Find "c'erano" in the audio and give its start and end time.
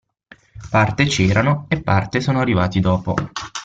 1.05-1.67